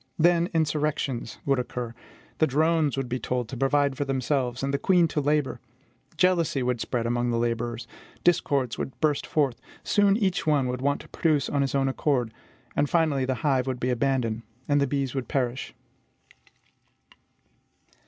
[0.17, 1.93] Then insurrections would occur.
[2.39, 5.59] The drones would be told to provide for themselves, and the queens to labor;
[6.17, 7.85] jealousy would spread among the laborers;
[8.23, 12.31] discords would burst forth; soon each one would want to produce on his own account;
[12.75, 15.75] and finally the hive would be abandoned, and the bees would perish.